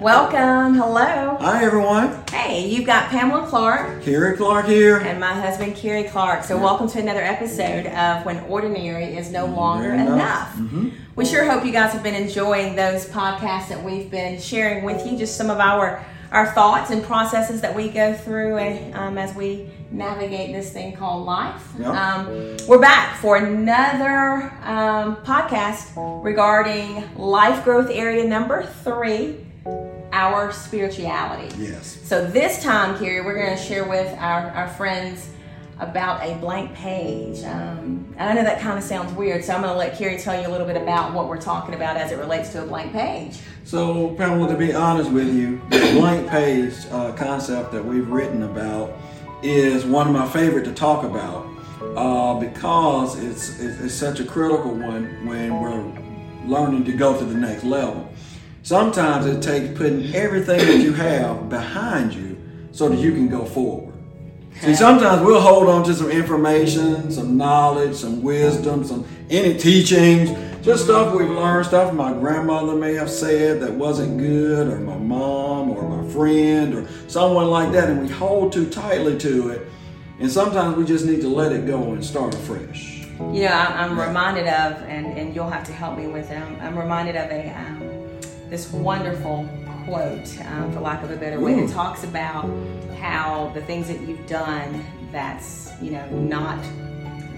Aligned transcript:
Welcome. 0.00 0.74
Hello. 0.74 1.36
Hi, 1.40 1.64
everyone. 1.64 2.22
Hey, 2.30 2.68
you've 2.68 2.86
got 2.86 3.10
Pamela 3.10 3.46
Clark 3.48 4.00
Kerry 4.02 4.36
Clark 4.36 4.66
here. 4.66 4.98
and 4.98 5.18
my 5.18 5.34
husband, 5.34 5.74
Kerry 5.74 6.04
Clark. 6.04 6.44
So, 6.44 6.56
welcome 6.56 6.88
to 6.90 7.00
another 7.00 7.20
episode 7.22 7.86
of 7.86 8.24
When 8.24 8.38
Ordinary 8.44 9.16
is 9.16 9.32
No 9.32 9.46
Longer 9.46 9.92
Enough. 9.92 10.56
Enough. 10.56 10.92
We 11.16 11.24
sure 11.24 11.44
hope 11.50 11.64
you 11.64 11.72
guys 11.72 11.92
have 11.92 12.04
been 12.04 12.14
enjoying 12.14 12.76
those 12.76 13.06
podcasts 13.06 13.68
that 13.70 13.82
we've 13.82 14.08
been 14.08 14.40
sharing 14.40 14.84
with 14.84 15.04
you, 15.04 15.18
just 15.18 15.36
some 15.36 15.50
of 15.50 15.58
our 15.58 16.04
our 16.30 16.46
thoughts 16.52 16.90
and 16.90 17.02
processes 17.02 17.62
that 17.62 17.74
we 17.74 17.88
go 17.88 18.12
through 18.12 18.58
and, 18.58 18.94
um, 18.94 19.16
as 19.16 19.34
we 19.34 19.66
navigate 19.90 20.52
this 20.52 20.70
thing 20.74 20.94
called 20.94 21.24
life. 21.24 21.72
Yeah. 21.78 22.16
Um, 22.18 22.56
we're 22.68 22.78
back 22.80 23.16
for 23.16 23.36
another 23.38 24.52
um, 24.62 25.16
podcast 25.24 26.22
regarding 26.22 27.02
life 27.16 27.64
growth 27.64 27.88
area 27.90 28.24
number 28.28 28.62
three, 28.84 29.36
our 30.12 30.52
spirituality. 30.52 31.54
Yes. 31.58 31.98
So 32.04 32.24
this 32.24 32.62
time, 32.62 32.98
Carrie, 32.98 33.20
we're 33.20 33.34
going 33.34 33.56
to 33.56 33.62
share 33.62 33.88
with 33.88 34.12
our, 34.18 34.50
our 34.50 34.68
friends 34.68 35.30
about 35.80 36.26
a 36.26 36.34
blank 36.36 36.74
page. 36.74 37.42
Um, 37.44 38.14
I 38.18 38.34
know 38.34 38.42
that 38.42 38.60
kind 38.60 38.78
of 38.78 38.84
sounds 38.84 39.12
weird, 39.12 39.44
so 39.44 39.54
I'm 39.54 39.62
going 39.62 39.72
to 39.72 39.78
let 39.78 39.96
Carrie 39.96 40.18
tell 40.18 40.40
you 40.40 40.48
a 40.48 40.50
little 40.50 40.66
bit 40.66 40.76
about 40.76 41.14
what 41.14 41.28
we're 41.28 41.40
talking 41.40 41.74
about 41.74 41.96
as 41.96 42.10
it 42.10 42.16
relates 42.18 42.50
to 42.50 42.62
a 42.64 42.66
blank 42.66 42.92
page. 42.92 43.38
So, 43.64 44.14
Pamela, 44.14 44.48
to 44.48 44.56
be 44.56 44.72
honest 44.72 45.10
with 45.10 45.32
you, 45.32 45.60
the 45.68 45.78
blank 45.98 46.28
page 46.28 46.74
uh, 46.90 47.12
concept 47.12 47.70
that 47.72 47.84
we've 47.84 48.08
written 48.08 48.42
about 48.42 48.96
is 49.42 49.84
one 49.84 50.08
of 50.08 50.12
my 50.12 50.28
favorite 50.28 50.64
to 50.64 50.72
talk 50.72 51.04
about 51.04 51.46
uh, 51.96 52.34
because 52.40 53.22
it's, 53.22 53.60
it's, 53.60 53.80
it's 53.80 53.94
such 53.94 54.18
a 54.18 54.24
critical 54.24 54.74
one 54.74 55.26
when 55.26 55.60
we're 55.60 55.92
learning 56.46 56.84
to 56.86 56.92
go 56.92 57.16
to 57.16 57.24
the 57.24 57.34
next 57.34 57.62
level. 57.62 58.10
Sometimes 58.68 59.24
it 59.24 59.40
takes 59.40 59.78
putting 59.78 60.14
everything 60.14 60.58
that 60.58 60.84
you 60.84 60.92
have 60.92 61.48
behind 61.48 62.12
you 62.12 62.36
so 62.70 62.90
that 62.90 62.98
you 62.98 63.12
can 63.12 63.26
go 63.26 63.46
forward. 63.46 63.94
See, 64.60 64.74
sometimes 64.74 65.22
we'll 65.22 65.40
hold 65.40 65.68
on 65.70 65.84
to 65.84 65.94
some 65.94 66.10
information, 66.10 67.10
some 67.10 67.38
knowledge, 67.38 67.94
some 67.96 68.22
wisdom, 68.22 68.84
some 68.84 69.06
any 69.30 69.56
teachings, 69.56 70.28
just 70.62 70.84
stuff 70.84 71.14
we've 71.14 71.30
learned, 71.30 71.64
stuff 71.64 71.94
my 71.94 72.12
grandmother 72.12 72.76
may 72.76 72.92
have 72.92 73.08
said 73.08 73.58
that 73.62 73.72
wasn't 73.72 74.18
good, 74.18 74.68
or 74.68 74.80
my 74.80 74.98
mom, 74.98 75.70
or 75.70 75.88
my 75.88 76.06
friend, 76.12 76.74
or 76.74 76.86
someone 77.06 77.46
like 77.46 77.72
that, 77.72 77.88
and 77.88 78.02
we 78.02 78.08
hold 78.08 78.52
too 78.52 78.68
tightly 78.68 79.16
to 79.16 79.48
it. 79.48 79.66
And 80.20 80.30
sometimes 80.30 80.76
we 80.76 80.84
just 80.84 81.06
need 81.06 81.22
to 81.22 81.28
let 81.28 81.52
it 81.52 81.66
go 81.66 81.94
and 81.94 82.04
start 82.04 82.34
afresh. 82.34 83.06
You 83.32 83.44
know, 83.44 83.48
I'm 83.48 83.98
reminded 83.98 84.46
of, 84.46 84.82
and, 84.82 85.18
and 85.18 85.34
you'll 85.34 85.48
have 85.48 85.64
to 85.64 85.72
help 85.72 85.96
me 85.96 86.06
with 86.06 86.28
them. 86.28 86.58
I'm 86.60 86.78
reminded 86.78 87.16
of 87.16 87.30
a 87.30 87.48
um, 87.48 87.87
this 88.50 88.72
wonderful 88.72 89.48
quote, 89.84 90.40
um, 90.46 90.72
for 90.72 90.80
lack 90.80 91.02
of 91.02 91.10
a 91.10 91.16
better 91.16 91.40
way, 91.40 91.54
Ooh. 91.54 91.66
that 91.66 91.72
talks 91.72 92.04
about 92.04 92.48
how 93.00 93.50
the 93.54 93.60
things 93.62 93.88
that 93.88 94.00
you've 94.00 94.26
done 94.26 94.84
that's 95.12 95.70
you 95.80 95.90
know 95.92 96.06
not 96.10 96.58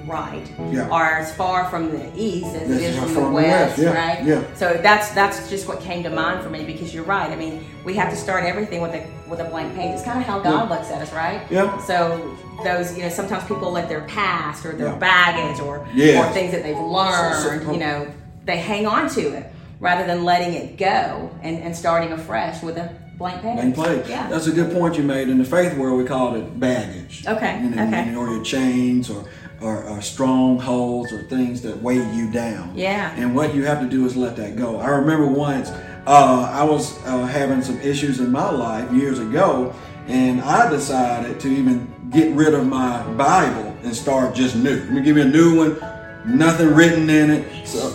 right 0.07 0.43
Yeah. 0.73 0.89
are 0.89 1.19
as 1.19 1.33
far 1.37 1.67
from 1.69 1.91
the 1.93 2.11
east 2.17 2.47
as 2.57 2.63
it 2.63 2.69
This 2.69 2.81
is 2.83 2.97
is 2.97 3.03
from, 3.13 3.15
the 3.15 3.31
west, 3.31 3.79
west, 3.79 3.79
yeah, 3.79 3.93
right? 3.93 4.25
yeah. 4.25 4.43
So 4.55 4.75
that's 4.83 5.11
that's 5.11 5.49
just 5.51 5.69
what 5.69 5.81
came 5.81 6.03
to 6.03 6.11
mind 6.11 6.43
for 6.43 6.51
me 6.51 6.65
because 6.65 6.93
you're 6.95 7.05
right. 7.05 7.31
I 7.31 7.37
mean, 7.37 7.65
we 7.85 7.95
have 7.95 8.11
to 8.11 8.17
start 8.17 8.45
everything 8.45 8.81
with 8.81 8.95
a 8.95 9.07
with 9.29 9.41
a 9.41 9.45
blank 9.45 9.75
page. 9.77 9.93
It's 9.95 10.03
kind 10.03 10.19
of 10.19 10.25
how 10.27 10.41
God 10.41 10.69
looks 10.71 10.91
at 10.91 11.01
us, 11.03 11.13
right? 11.13 11.43
Yeah. 11.51 11.79
So 11.85 12.37
those, 12.65 12.97
you 12.97 13.05
know, 13.05 13.09
sometimes 13.11 13.45
people 13.45 13.71
let 13.71 13.89
their 13.89 14.01
past 14.03 14.67
or 14.67 14.73
their 14.73 14.89
Yeah. 14.89 14.97
baggage 14.97 15.61
or 15.61 15.87
Yes. 15.95 16.25
or 16.27 16.33
things 16.33 16.51
that 16.53 16.63
they've 16.65 16.77
learned, 16.79 17.37
So- 17.37 17.59
so- 17.67 17.73
you 17.73 17.79
know, 17.79 18.07
they 18.47 18.57
hang 18.57 18.87
on 18.87 19.09
to 19.11 19.21
it 19.21 19.53
rather 19.81 20.07
than 20.07 20.25
letting 20.25 20.55
it 20.55 20.77
go 20.77 21.31
and, 21.43 21.59
and 21.59 21.75
starting 21.75 22.13
afresh 22.13 22.63
with 22.63 22.77
a 22.77 22.95
blank 23.17 23.43
page. 23.43 23.59
and 23.59 23.75
play. 23.75 24.03
Yeah. 24.09 24.29
That's 24.29 24.47
a 24.47 24.53
good 24.53 24.73
point 24.73 24.97
you 24.97 25.03
made. 25.03 25.29
In 25.29 25.39
the 25.39 25.45
faith 25.45 25.77
world, 25.77 25.99
we 25.99 26.05
call 26.05 26.37
it 26.37 26.59
baggage. 26.61 27.27
Okay, 27.27 27.61
You 27.63 27.71
know, 27.71 27.83
okay. 27.87 28.15
Or 28.15 28.29
your 28.31 28.45
chains 28.45 29.11
or, 29.11 29.27
or, 29.61 29.85
or 29.85 30.01
strongholds 30.01 31.13
or 31.13 31.23
things 31.25 31.61
that 31.63 31.83
weigh 31.83 31.97
you 32.15 32.31
down. 32.31 32.73
Yeah. 32.75 33.13
And 33.17 33.35
what 33.35 33.55
you 33.55 33.65
have 33.65 33.81
to 33.81 33.89
do 33.89 34.07
is 34.07 34.17
let 34.17 34.37
that 34.37 34.57
go. 34.57 34.79
I 34.79 34.89
remember 34.89 35.27
once 35.27 35.71
uh, 36.07 36.51
I 36.53 36.65
was 36.65 36.97
uh, 37.07 37.27
having 37.27 37.63
some 37.63 37.79
issues 37.81 38.21
in 38.21 38.31
my 38.33 38.51
life 38.51 38.91
years 38.93 39.19
ago, 39.19 39.75
and 40.07 40.41
I 40.41 40.71
decided 40.71 41.39
to 41.41 41.49
even 41.49 41.93
get 42.11 42.35
rid 42.35 42.55
of 42.55 42.67
my 42.67 43.03
Bible 43.15 43.77
and 43.83 43.95
start 43.95 44.35
just 44.35 44.57
new. 44.57 44.77
Let 44.77 44.91
me 44.93 45.03
give 45.03 45.17
you 45.19 45.23
a 45.25 45.27
new 45.27 45.57
one, 45.59 46.39
nothing 46.39 46.75
written 46.75 47.09
in 47.11 47.31
it. 47.31 47.67
So, 47.67 47.91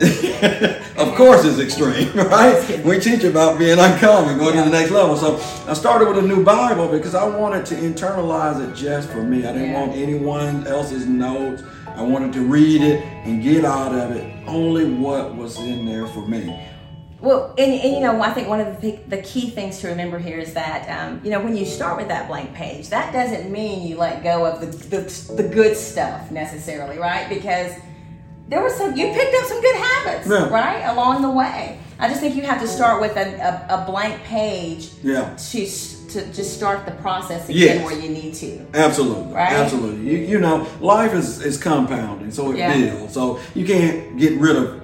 of 0.98 1.14
course 1.14 1.44
it's 1.44 1.58
extreme, 1.58 2.12
right? 2.14 2.84
We 2.84 2.98
teach 2.98 3.24
about 3.24 3.58
being 3.58 3.78
uncommon, 3.78 4.38
going 4.38 4.56
to 4.56 4.62
the 4.62 4.70
next 4.70 4.90
level. 4.90 5.16
So 5.16 5.36
I 5.70 5.74
started 5.74 6.08
with 6.08 6.18
a 6.18 6.26
new 6.26 6.44
Bible 6.44 6.88
because 6.88 7.14
I 7.14 7.26
wanted 7.26 7.64
to 7.66 7.74
internalize 7.76 8.60
it 8.60 8.74
just 8.74 9.08
for 9.08 9.22
me. 9.22 9.46
I 9.46 9.52
didn't 9.52 9.72
want 9.72 9.92
anyone 9.92 10.66
else's 10.66 11.06
notes. 11.06 11.62
I 11.86 12.02
wanted 12.02 12.32
to 12.34 12.40
read 12.40 12.82
it 12.82 13.02
and 13.24 13.42
get 13.42 13.64
out 13.64 13.94
of 13.94 14.12
it 14.12 14.32
only 14.46 14.90
what 14.90 15.34
was 15.34 15.58
in 15.58 15.86
there 15.86 16.06
for 16.06 16.26
me. 16.26 16.58
Well, 17.20 17.52
and, 17.58 17.72
and 17.72 17.94
you 17.94 18.00
know, 18.00 18.20
I 18.22 18.30
think 18.32 18.48
one 18.48 18.60
of 18.60 18.80
the, 18.80 18.92
the 19.08 19.20
key 19.22 19.50
things 19.50 19.80
to 19.80 19.88
remember 19.88 20.20
here 20.20 20.38
is 20.38 20.54
that, 20.54 20.88
um, 20.88 21.20
you 21.24 21.30
know, 21.30 21.40
when 21.40 21.56
you 21.56 21.64
start 21.64 21.96
with 21.96 22.06
that 22.08 22.28
blank 22.28 22.54
page, 22.54 22.90
that 22.90 23.12
doesn't 23.12 23.50
mean 23.50 23.86
you 23.86 23.96
let 23.96 24.22
go 24.22 24.46
of 24.46 24.60
the, 24.60 24.66
the, 24.66 25.34
the 25.34 25.48
good 25.48 25.76
stuff 25.76 26.30
necessarily, 26.30 26.96
right? 26.98 27.28
Because 27.28 27.72
there 28.48 28.62
was 28.62 28.74
some, 28.74 28.96
you 28.96 29.12
picked 29.12 29.34
up 29.34 29.44
some 29.44 29.60
good 29.60 29.76
habits, 29.76 30.26
Yeah. 30.28 30.48
right, 30.48 30.82
along 30.92 31.22
the 31.22 31.30
way. 31.30 31.78
I 31.98 32.08
just 32.08 32.20
think 32.20 32.34
you 32.36 32.42
have 32.42 32.60
to 32.60 32.68
start 32.68 33.00
with 33.00 33.16
a, 33.16 33.34
a, 33.40 33.82
a 33.82 33.84
blank 33.90 34.22
page 34.22 34.90
Yeah. 35.02 35.34
to, 35.36 35.66
to 35.66 36.32
just 36.32 36.54
start 36.54 36.86
the 36.86 36.92
process 36.92 37.48
again 37.48 37.58
Yes. 37.80 37.84
where 37.84 37.98
you 38.00 38.08
need 38.08 38.34
to. 38.34 38.64
Absolutely. 38.72 39.32
Right? 39.34 39.52
Absolutely. 39.52 40.08
You, 40.10 40.18
you 40.26 40.38
know, 40.38 40.66
life 40.80 41.12
is, 41.12 41.42
is 41.44 41.58
compounding, 41.58 42.30
so 42.30 42.52
it 42.52 42.58
Yeah. 42.58 42.74
builds. 42.74 43.12
So 43.14 43.40
you 43.54 43.66
can't 43.66 44.16
get 44.16 44.38
rid 44.38 44.56
of 44.56 44.80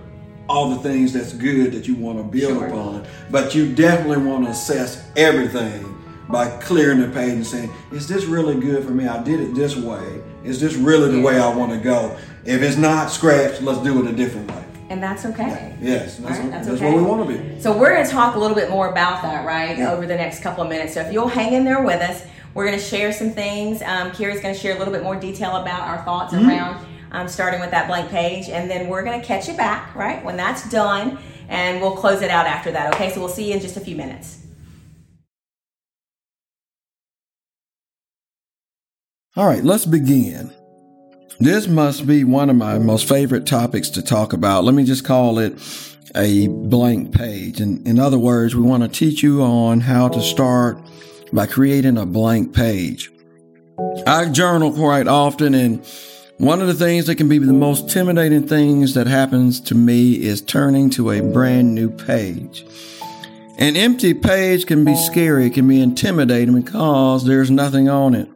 all 0.49 0.69
the 0.71 0.83
things 0.83 1.13
that's 1.15 1.33
good 1.33 1.73
that 1.73 1.87
you 1.89 1.95
want 1.95 2.19
to 2.19 2.25
build 2.25 2.59
Sure. 2.59 2.67
upon. 2.67 3.07
But 3.31 3.55
you 3.55 3.73
definitely 3.75 4.27
want 4.27 4.45
to 4.45 4.51
assess 4.51 5.03
everything 5.17 5.91
by 6.29 6.49
clearing 6.59 7.01
the 7.01 7.09
page 7.09 7.33
and 7.33 7.47
saying, 7.47 7.71
is 7.93 8.09
this 8.09 8.25
really 8.27 8.57
good 8.61 8.85
for 8.85 8.91
me? 8.91 9.07
I 9.07 9.23
did 9.23 9.41
it 9.41 9.55
this 9.55 9.77
way. 9.77 10.21
Is 10.43 10.61
this 10.61 10.75
really 10.75 11.11
the 11.13 11.19
Yeah. 11.19 11.25
way 11.25 11.39
I 11.41 11.55
want 11.55 11.71
to 11.73 11.79
go? 11.79 12.17
If 12.44 12.62
it's 12.62 12.77
not 12.77 13.10
scratched, 13.10 13.62
let's 13.62 13.81
do 13.81 14.05
it 14.05 14.10
a 14.10 14.15
different 14.15 14.50
way. 14.50 14.65
And 14.91 15.03
that's 15.03 15.25
okay. 15.25 15.75
Yes, 15.81 16.19
that's, 16.19 16.38
right, 16.38 16.50
that's 16.50 16.66
that's 16.66 16.81
okay. 16.81 16.93
what 16.93 17.00
we 17.03 17.09
want 17.09 17.27
to 17.28 17.38
be. 17.38 17.60
So 17.60 17.77
we're 17.77 17.94
going 17.94 18.05
to 18.05 18.10
talk 18.10 18.37
a 18.37 18.38
little 18.38 18.55
bit 18.55 18.69
more 18.71 18.88
about 18.91 19.22
that, 19.22 19.47
right, 19.47 19.78
Yeah. 19.78 19.93
over 19.93 20.06
the 20.06 20.15
next 20.15 20.43
couple 20.43 20.62
of 20.62 20.69
minutes. 20.69 20.93
So 20.94 21.00
if 21.00 21.12
you'll 21.12 21.27
hang 21.28 21.55
in 21.55 21.65
there 21.65 21.82
with 21.82 22.03
us, 22.03 22.22
we're 22.53 22.66
going 22.66 22.78
to 22.78 22.84
share 22.84 23.10
some 23.12 23.31
things. 23.31 23.81
Um, 23.82 24.10
Kira's 24.10 24.41
going 24.41 24.55
to 24.55 24.60
share 24.60 24.77
a 24.77 24.78
little 24.78 24.93
bit 24.93 25.03
more 25.03 25.16
detail 25.16 25.56
about 25.56 25.81
our 25.88 26.05
thoughts 26.05 26.34
Mm-hmm. 26.34 26.49
around 26.49 26.87
um, 27.12 27.28
starting 27.28 27.60
with 27.60 27.71
that 27.71 27.87
blank 27.87 28.10
page, 28.10 28.49
and 28.49 28.69
then 28.71 28.88
we're 28.88 29.05
going 29.05 29.19
to 29.21 29.26
catch 29.26 29.49
you 29.49 29.55
back, 29.55 29.94
right, 29.94 30.22
when 30.25 30.37
that's 30.37 30.69
done, 30.69 31.16
and 31.49 31.81
we'll 31.81 31.97
close 31.97 32.22
it 32.22 32.31
out 32.31 32.44
after 32.47 32.71
that. 32.72 32.93
Okay, 32.94 33.11
so 33.12 33.21
we'll 33.21 33.28
see 33.28 33.49
you 33.49 33.55
in 33.55 33.61
just 33.61 33.76
a 33.76 33.81
few 33.81 33.94
minutes. 33.97 34.41
All 39.37 39.47
right, 39.47 39.65
let's 39.65 39.84
begin. 39.87 40.53
This 41.41 41.67
must 41.67 42.06
be 42.06 42.22
one 42.22 42.49
of 42.49 42.56
my 42.56 42.78
most 42.78 43.09
favorite 43.09 43.45
topics 43.45 43.91
to 43.91 44.03
talk 44.03 44.33
about. 44.33 44.65
Let 44.65 44.75
me 44.75 44.84
just 44.84 45.05
call 45.05 45.39
it 45.39 45.55
a 46.15 46.47
blank 46.47 47.12
page. 47.12 47.61
In, 47.61 47.84
in 47.87 47.99
other 47.99 48.19
words, 48.19 48.55
we 48.55 48.62
want 48.62 48.84
to 48.84 48.89
teach 48.89 49.22
you 49.22 49.43
on 49.43 49.81
how 49.81 50.09
to 50.09 50.23
start 50.23 50.78
by 51.33 51.47
creating 51.47 51.99
a 51.99 52.06
blank 52.06 52.55
page. 52.55 53.11
I 54.06 54.28
journal 54.28 54.73
quite 54.73 55.09
often, 55.09 55.55
and 55.55 55.84
one 56.39 56.61
of 56.61 56.69
the 56.69 56.75
things 56.75 57.06
that 57.06 57.17
can 57.17 57.28
be 57.28 57.39
the 57.39 57.53
most 57.53 57.84
intimidating 57.84 58.47
things 58.47 58.94
that 58.94 59.09
happens 59.09 59.61
to 59.62 59.75
me 59.75 60.15
is 60.15 60.41
turning 60.41 60.89
to 60.91 61.11
a 61.11 61.21
brand 61.21 61.75
new 61.75 61.91
page. 61.91 62.65
An 63.59 63.77
empty 63.77 64.15
page 64.15 64.67
can 64.67 64.85
be 64.85 64.94
scary, 64.94 65.47
it 65.47 65.55
can 65.55 65.67
be 65.67 65.81
intimidating 65.81 66.61
because 66.61 67.25
there's 67.25 67.50
nothing 67.50 67.88
on 67.88 68.14
it. 68.14 68.29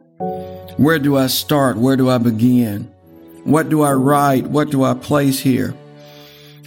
Where 0.79 0.97
do 0.97 1.17
I 1.17 1.27
start? 1.27 1.75
Where 1.75 1.97
do 1.97 2.09
I 2.09 2.19
begin? 2.19 2.83
What 3.43 3.67
do 3.67 3.81
I 3.81 3.91
write? 3.91 4.45
What 4.45 4.69
do 4.69 4.81
I 4.85 4.93
place 4.93 5.37
here? 5.37 5.71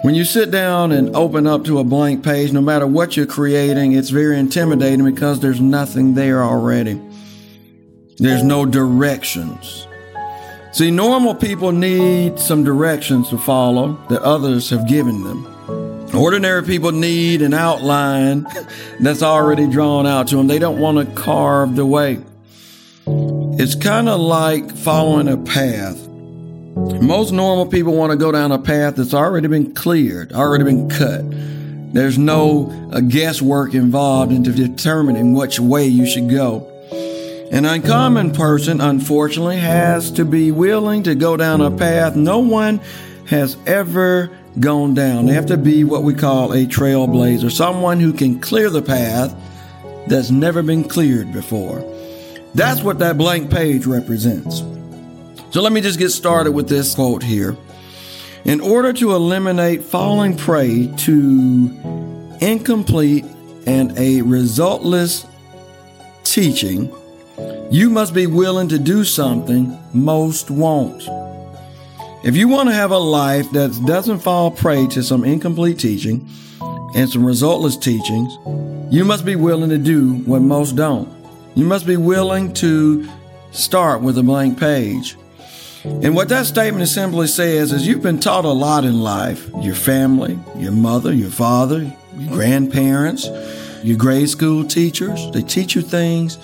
When 0.02 0.14
you 0.14 0.26
sit 0.26 0.50
down 0.50 0.92
and 0.92 1.16
open 1.16 1.46
up 1.46 1.64
to 1.64 1.78
a 1.78 1.84
blank 1.84 2.22
page, 2.22 2.52
no 2.52 2.60
matter 2.60 2.86
what 2.86 3.16
you're 3.16 3.24
creating, 3.24 3.92
it's 3.92 4.10
very 4.10 4.38
intimidating 4.38 5.06
because 5.06 5.40
there's 5.40 5.62
nothing 5.62 6.12
there 6.12 6.42
already. 6.42 7.00
There's 8.18 8.42
no 8.42 8.66
directions. 8.66 9.86
See, 10.72 10.90
normal 10.90 11.34
people 11.34 11.72
need 11.72 12.38
some 12.38 12.64
directions 12.64 13.30
to 13.30 13.38
follow 13.38 13.98
that 14.10 14.20
others 14.20 14.68
have 14.68 14.86
given 14.86 15.24
them. 15.24 16.14
Ordinary 16.14 16.64
people 16.64 16.92
need 16.92 17.40
an 17.40 17.54
outline 17.54 18.46
that's 19.00 19.22
already 19.22 19.66
drawn 19.66 20.06
out 20.06 20.28
to 20.28 20.36
them. 20.36 20.48
They 20.48 20.58
don't 20.58 20.78
want 20.78 20.98
to 20.98 21.14
carve 21.14 21.76
the 21.76 21.86
way. 21.86 22.20
It's 23.54 23.75
kind 23.75 24.08
of 24.08 24.19
like 24.19 24.75
following 24.75 25.28
a 25.28 25.37
path. 25.37 26.08
Most 26.08 27.32
normal 27.32 27.66
people 27.66 27.94
want 27.94 28.10
to 28.10 28.16
go 28.16 28.32
down 28.32 28.50
a 28.50 28.58
path 28.58 28.96
that's 28.96 29.12
already 29.12 29.46
been 29.46 29.75
cleared, 29.75 30.32
already 30.32 30.64
been 30.64 30.88
cut. 30.88 31.20
There's 31.93 32.16
no 32.16 32.70
uh, 32.90 33.00
guesswork 33.00 33.75
involved 33.75 34.32
into 34.32 34.52
determining 34.52 35.34
which 35.34 35.60
way 35.60 35.87
you 35.87 36.06
should 36.06 36.31
go. 36.31 36.66
An 37.52 37.66
uncommon 37.66 38.32
person, 38.32 38.81
unfortunately, 38.81 39.58
has 39.58 40.10
to 40.12 40.25
be 40.25 40.50
willing 40.50 41.02
to 41.02 41.14
go 41.14 41.37
down 41.37 41.60
a 41.60 41.70
path 41.70 42.16
no 42.16 42.38
one 42.38 42.81
has 43.26 43.58
ever 43.66 44.31
gone 44.58 44.94
down. 44.94 45.26
They 45.26 45.34
have 45.34 45.46
to 45.46 45.58
be 45.58 45.84
what 45.84 46.05
we 46.05 46.14
call 46.14 46.52
a 46.52 46.64
trailblazer, 46.64 47.52
someone 47.52 48.00
who 48.00 48.14
can 48.14 48.40
clear 48.40 48.70
the 48.70 48.82
path 48.82 49.37
that's 50.08 50.31
never 50.31 50.62
been 50.62 50.84
cleared 50.84 51.34
before. 51.34 51.84
That's 52.54 52.82
what 52.82 52.99
that 52.99 53.16
blank 53.16 53.50
page 53.50 53.87
represents. 53.87 54.62
So 55.52 55.62
let 55.62 55.72
me 55.72 55.81
just 55.81 55.99
get 55.99 56.10
started 56.10 56.52
with 56.52 56.69
this 56.69 56.94
quote 56.94 57.22
here. 57.22 57.56
In 58.44 58.60
order 58.60 58.93
to 58.94 59.14
eliminate 59.14 59.82
falling 59.82 60.37
prey 60.37 60.93
to 60.99 62.37
incomplete 62.40 63.25
and 63.66 63.96
a 63.96 64.22
resultless 64.22 65.26
teaching, 66.25 66.93
you 67.70 67.88
must 67.88 68.12
be 68.12 68.26
willing 68.26 68.69
to 68.69 68.78
do 68.78 69.05
something 69.05 69.78
most 69.94 70.50
won't. 70.50 71.02
If 72.25 72.37
you 72.37 72.48
want 72.48 72.69
to 72.69 72.75
have 72.75 72.90
a 72.90 72.98
life 72.98 73.50
that 73.52 73.82
doesn't 73.87 74.19
fall 74.19 74.50
prey 74.50 74.87
to 74.88 75.02
some 75.02 75.25
incomplete 75.25 75.78
teaching 75.78 76.28
and 76.94 77.08
some 77.08 77.25
resultless 77.25 77.76
teachings, 77.76 78.37
you 78.93 79.05
must 79.05 79.25
be 79.25 79.37
willing 79.37 79.70
to 79.70 79.78
do 79.78 80.14
what 80.25 80.43
most 80.43 80.76
don't. 80.76 81.21
You 81.54 81.64
must 81.64 81.87
be 81.87 81.96
willing 81.96 82.52
to 82.54 83.08
start 83.50 84.02
with 84.02 84.19
a 84.19 84.22
blank 84.22 84.58
page. 84.58 85.16
And 85.84 86.14
what 86.14 86.28
that 86.28 86.46
statement 86.46 86.88
simply 86.88 87.26
says 87.26 87.72
is 87.72 87.87
you've 87.87 88.02
been 88.02 88.20
taught 88.20 88.44
a 88.44 88.52
lot 88.52 88.84
in 88.84 89.00
life 89.00 89.50
your 89.60 89.75
family, 89.75 90.38
your 90.56 90.72
mother, 90.72 91.12
your 91.12 91.31
father, 91.31 91.93
your 92.16 92.32
grandparents, 92.32 93.28
your 93.82 93.99
grade 93.99 94.28
school 94.28 94.64
teachers. 94.64 95.31
They 95.32 95.43
teach 95.43 95.75
you 95.75 95.82
things 95.82 96.38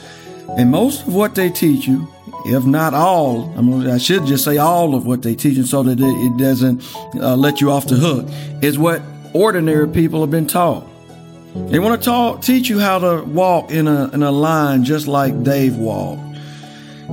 and 0.56 0.70
most 0.70 1.06
of 1.06 1.14
what 1.14 1.34
they 1.34 1.50
teach 1.50 1.86
you, 1.86 2.08
if 2.46 2.64
not 2.64 2.94
all, 2.94 3.52
I, 3.56 3.60
mean, 3.60 3.86
I 3.88 3.98
should 3.98 4.24
just 4.24 4.44
say 4.44 4.56
all 4.56 4.94
of 4.94 5.04
what 5.06 5.22
they 5.22 5.34
teach 5.34 5.56
you 5.56 5.64
so 5.64 5.82
that 5.82 6.00
it, 6.00 6.38
doesn't 6.38 6.82
uh, 7.16 7.36
let 7.36 7.60
you 7.60 7.70
off 7.70 7.86
the 7.86 7.96
hook, 7.96 8.26
is 8.62 8.78
what 8.78 9.02
ordinary 9.34 9.88
people 9.88 10.20
have 10.22 10.30
been 10.30 10.46
taught. 10.46 10.86
They 11.66 11.78
want 11.78 12.00
to 12.00 12.04
talk, 12.04 12.42
teach 12.42 12.68
you 12.68 12.78
how 12.78 12.98
to 12.98 13.22
walk 13.24 13.70
in 13.70 13.86
a, 13.88 14.08
in 14.10 14.22
a 14.22 14.30
line 14.30 14.84
just 14.84 15.06
like 15.06 15.42
Dave 15.42 15.76
walked. 15.76 16.22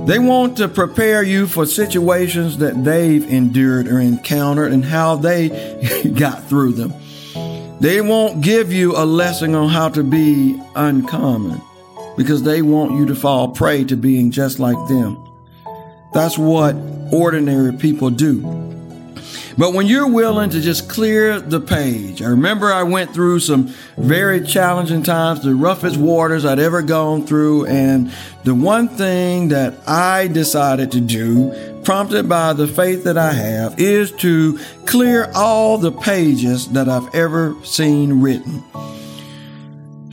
They 0.06 0.18
want 0.18 0.58
to 0.58 0.68
prepare 0.68 1.22
you 1.22 1.46
for 1.46 1.66
situations 1.66 2.58
that 2.58 2.84
they've 2.84 3.26
endured 3.28 3.88
or 3.88 3.98
encountered 3.98 4.72
and 4.72 4.84
how 4.84 5.16
they 5.16 5.48
got 6.16 6.44
through 6.44 6.72
them. 6.72 6.94
They 7.80 8.00
won't 8.00 8.40
give 8.40 8.72
you 8.72 8.96
a 8.96 9.04
lesson 9.04 9.54
on 9.54 9.68
how 9.68 9.90
to 9.90 10.02
be 10.02 10.60
uncommon 10.74 11.60
because 12.16 12.42
they 12.42 12.62
want 12.62 12.92
you 12.92 13.06
to 13.06 13.14
fall 13.14 13.48
prey 13.48 13.84
to 13.84 13.96
being 13.96 14.30
just 14.30 14.58
like 14.58 14.76
them. 14.88 15.22
That's 16.14 16.38
what 16.38 16.74
ordinary 17.12 17.74
people 17.74 18.10
do. 18.10 18.65
But 19.58 19.72
when 19.72 19.86
you're 19.86 20.08
willing 20.08 20.50
to 20.50 20.60
just 20.60 20.86
clear 20.88 21.40
the 21.40 21.60
page, 21.60 22.20
I 22.20 22.26
remember 22.26 22.70
I 22.70 22.82
went 22.82 23.14
through 23.14 23.40
some 23.40 23.74
very 23.96 24.42
challenging 24.42 25.02
times, 25.02 25.42
the 25.42 25.54
roughest 25.54 25.96
waters 25.96 26.44
I'd 26.44 26.58
ever 26.58 26.82
gone 26.82 27.26
through. 27.26 27.64
And 27.66 28.12
the 28.44 28.54
one 28.54 28.88
thing 28.88 29.48
that 29.48 29.74
I 29.88 30.26
decided 30.26 30.92
to 30.92 31.00
do, 31.00 31.80
prompted 31.84 32.28
by 32.28 32.52
the 32.52 32.68
faith 32.68 33.04
that 33.04 33.16
I 33.16 33.32
have, 33.32 33.80
is 33.80 34.12
to 34.12 34.58
clear 34.84 35.30
all 35.34 35.78
the 35.78 35.92
pages 35.92 36.68
that 36.68 36.88
I've 36.88 37.14
ever 37.14 37.56
seen 37.64 38.20
written. 38.20 38.62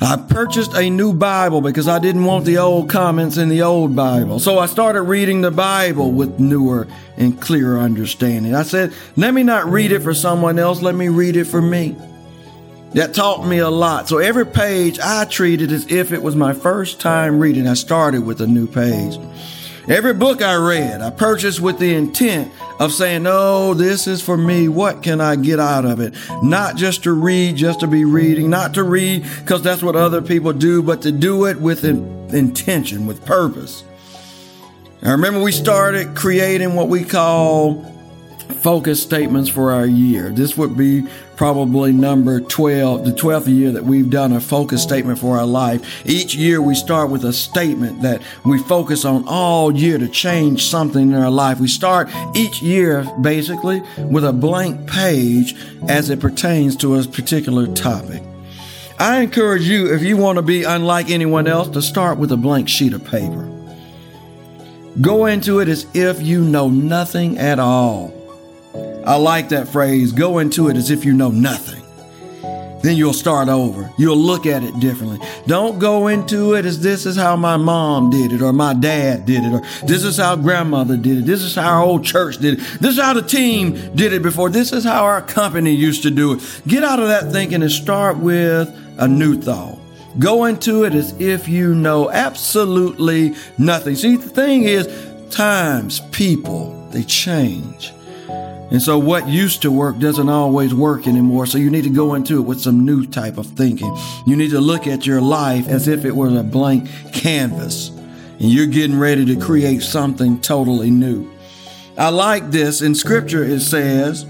I 0.04 0.18
purchased 0.18 0.74
a 0.74 0.90
new 0.90 1.14
Bible 1.14 1.62
because 1.62 1.88
I 1.88 1.98
didn't 1.98 2.26
want 2.26 2.44
the 2.44 2.58
old 2.58 2.90
comments 2.90 3.38
in 3.38 3.48
the 3.48 3.62
old 3.62 3.96
Bible. 3.96 4.38
So 4.38 4.60
I 4.60 4.66
started 4.66 5.04
reading 5.04 5.40
the 5.40 5.52
Bible 5.52 6.12
with 6.12 6.42
newer 6.42 6.88
and 7.16 7.40
clearer 7.40 7.80
understanding. 7.80 8.54
I 8.54 8.64
said, 8.64 8.92
let 9.16 9.34
me 9.34 9.44
not 9.44 9.66
read 9.66 9.94
it 9.94 10.02
for 10.02 10.14
someone 10.14 10.60
else, 10.60 10.82
let 10.82 10.94
me 10.94 11.08
read 11.08 11.38
it 11.38 11.46
for 11.46 11.62
me. 11.62 11.96
That 12.96 13.14
taught 13.14 13.48
me 13.48 13.60
a 13.60 13.70
lot. 13.70 14.10
So 14.10 14.18
every 14.18 14.46
page 14.46 15.00
I 15.00 15.24
treated 15.24 15.72
as 15.72 15.90
if 15.90 16.12
it 16.12 16.22
was 16.22 16.36
my 16.36 16.52
first 16.52 17.00
time 17.00 17.40
reading. 17.40 17.66
I 17.66 17.74
started 17.74 18.26
with 18.26 18.42
a 18.42 18.48
new 18.48 18.68
page. 18.68 19.18
Every 19.88 20.14
book 20.14 20.42
I 20.42 20.56
read, 20.56 21.02
I 21.02 21.12
purchased 21.12 21.62
with 21.62 21.80
the 21.80 21.94
intent 21.94 22.52
of 22.80 22.92
saying, 22.92 23.26
Oh, 23.28 23.74
this 23.74 24.08
is 24.08 24.22
for 24.22 24.38
me. 24.38 24.68
What 24.68 25.04
can 25.04 25.22
I 25.22 25.36
get 25.36 25.60
out 25.60 25.86
of 25.86 26.00
it? 26.00 26.14
Not 26.42 26.76
just 26.76 27.04
to 27.04 27.14
read, 27.14 27.56
just 27.56 27.80
to 27.82 27.88
be 27.88 28.06
reading, 28.06 28.50
not 28.50 28.74
to 28.76 28.84
read 28.84 29.24
because 29.40 29.62
that's 29.62 29.84
what 29.84 29.96
other 29.96 30.22
people 30.22 30.54
do, 30.54 30.82
but 30.82 31.02
to 31.04 31.12
do 31.12 31.46
it 31.46 31.60
with 31.60 31.84
in- 31.86 32.30
intention, 32.34 33.06
with 33.06 33.26
purpose. 33.26 33.84
I 35.02 35.12
remember 35.12 35.42
we 35.42 35.52
started 35.52 36.16
creating 36.16 36.76
what 36.76 36.88
we 36.88 37.04
call 37.04 37.93
focus 38.62 39.02
statements 39.02 39.50
for 39.50 39.72
our 39.72 39.86
year. 39.86 40.30
This 40.30 40.58
would 40.58 40.78
be 40.78 41.08
probably 41.36 41.92
number 41.92 42.40
12, 42.40 43.06
the 43.06 43.12
12th 43.12 43.48
year 43.48 43.72
that 43.72 43.84
we've 43.84 44.10
done 44.10 44.34
a 44.34 44.40
focus 44.40 44.84
statement 44.84 45.20
for 45.20 45.38
our 45.38 45.46
life. 45.46 46.06
Each 46.06 46.36
year 46.36 46.62
we 46.62 46.76
start 46.76 47.10
with 47.10 47.26
a 47.26 47.34
statement 47.34 48.02
that 48.02 48.22
we 48.46 48.58
focus 48.60 49.06
on 49.06 49.26
all 49.28 49.76
year 49.76 49.98
to 49.98 50.08
change 50.08 50.66
something 50.66 51.12
in 51.12 51.16
our 51.16 51.32
life. 51.32 51.60
We 51.60 51.68
start 51.68 52.10
each 52.36 52.62
year 52.62 53.06
basically 53.22 53.82
with 53.98 54.24
a 54.24 54.34
blank 54.34 54.90
page 54.90 55.56
as 55.88 56.10
it 56.10 56.20
pertains 56.20 56.76
to 56.78 56.96
a 56.96 57.04
particular 57.04 57.68
topic. 57.68 58.22
I 59.00 59.22
encourage 59.22 59.68
you, 59.68 59.94
if 59.94 60.04
you 60.04 60.18
want 60.18 60.38
to 60.38 60.44
be 60.44 60.64
unlike 60.64 61.10
anyone 61.10 61.48
else, 61.48 61.68
to 61.70 61.82
start 61.82 62.18
with 62.18 62.32
a 62.32 62.38
blank 62.38 62.70
sheet 62.70 62.94
of 62.94 63.04
paper. 63.04 63.50
Go 65.02 65.26
into 65.26 65.60
it 65.60 65.68
as 65.68 65.88
if 65.96 66.22
you 66.22 66.44
know 66.44 66.70
nothing 66.70 67.40
at 67.40 67.58
all. 67.60 68.14
I 69.06 69.16
like 69.16 69.50
that 69.50 69.68
phrase 69.68 70.12
go 70.12 70.40
into 70.40 70.70
it 70.70 70.78
as 70.78 70.90
if 70.90 71.06
you 71.06 71.14
know 71.14 71.32
nothing. 71.32 71.84
Then 72.84 72.98
you'll 72.98 73.14
start 73.14 73.48
over. 73.48 73.90
You'll 73.98 74.18
look 74.18 74.46
at 74.46 74.62
it 74.62 74.78
differently. 74.82 75.26
Don't 75.48 75.80
go 75.80 76.08
into 76.08 76.54
it 76.56 76.66
as 76.66 76.82
this 76.82 77.06
is 77.06 77.16
how 77.16 77.38
my 77.38 77.56
mom 77.56 78.10
did 78.10 78.34
it, 78.34 78.42
or 78.42 78.52
my 78.52 78.74
dad 78.74 79.26
did 79.26 79.42
it, 79.46 79.54
or 79.54 79.62
this 79.88 80.04
is 80.04 80.18
how 80.18 80.36
grandmother 80.36 80.98
did 80.98 81.20
it. 81.20 81.26
This 81.26 81.42
is 81.42 81.56
how 81.56 81.78
our 81.78 81.82
old 81.82 82.04
church 82.04 82.40
did 82.40 82.56
it. 82.56 82.60
This 82.82 82.98
is 82.98 83.02
how 83.02 83.14
the 83.14 83.22
team 83.22 83.96
did 83.96 84.12
it 84.12 84.22
before. 84.22 84.50
This 84.50 84.74
is 84.74 84.84
how 84.84 85.06
our 85.06 85.22
company 85.22 85.72
used 85.72 86.04
to 86.04 86.12
do 86.12 86.34
it. 86.34 86.62
Get 86.68 86.84
out 86.84 87.00
of 87.00 87.08
that 87.08 87.32
thinking 87.32 87.62
and 87.62 87.72
start 87.72 88.18
with 88.18 88.68
a 88.98 89.08
new 89.08 89.42
thought. 89.42 89.80
Go 90.20 90.44
into 90.44 90.84
it 90.84 90.94
as 90.94 91.20
if 91.22 91.48
you 91.48 91.74
know 91.74 92.12
absolutely 92.12 93.34
nothing. 93.58 93.96
See, 93.96 94.18
the 94.18 94.30
thing 94.30 94.64
is, 94.64 94.90
times, 95.30 96.02
people, 96.12 96.90
they 96.92 97.04
change. 97.04 97.94
And 98.74 98.82
so 98.82 98.98
what 98.98 99.28
used 99.28 99.62
to 99.62 99.72
work 99.72 100.00
doesn't 100.00 100.30
always 100.30 100.74
work 100.74 101.08
anymore. 101.08 101.46
So 101.46 101.60
you 101.60 101.70
need 101.70 101.84
to 101.84 101.92
go 101.92 102.16
into 102.16 102.40
it 102.40 102.42
with 102.42 102.60
some 102.60 102.84
new 102.84 103.06
type 103.06 103.38
of 103.38 103.46
thinking. 103.46 103.96
You 104.26 104.36
need 104.36 104.50
to 104.50 104.60
look 104.60 104.88
at 104.88 105.06
your 105.06 105.22
life 105.22 105.68
as 105.68 105.88
if 105.88 106.06
it 106.06 106.16
was 106.16 106.36
a 106.36 106.42
blank 106.42 106.90
canvas 107.14 107.90
and 107.90 108.52
you're 108.52 108.66
getting 108.66 108.98
ready 108.98 109.26
to 109.26 109.36
create 109.36 109.84
something 109.84 110.42
totally 110.42 110.90
new. 110.90 111.32
I 112.00 112.10
like 112.10 112.50
this. 112.50 112.82
In 112.82 112.96
scripture, 112.96 113.44
it 113.44 113.60
says 113.60 114.26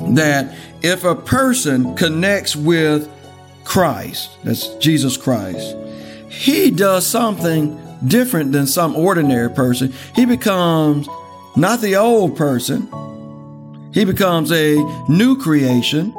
that 0.00 0.56
if 0.82 1.04
a 1.04 1.14
person 1.14 1.94
connects 1.94 2.56
with 2.56 3.06
Christ, 3.64 4.30
that's 4.44 4.68
Jesus 4.76 5.18
Christ, 5.18 5.76
he 6.30 6.70
does 6.70 7.06
something 7.06 7.78
different 8.06 8.52
than 8.52 8.66
some 8.66 8.96
ordinary 8.96 9.50
person. 9.50 9.92
He 10.14 10.24
becomes 10.24 11.06
not 11.54 11.82
the 11.82 11.96
old 11.96 12.36
person, 12.36 12.88
he 13.94 14.04
becomes 14.04 14.50
a 14.50 14.74
new 15.08 15.38
creation. 15.38 16.14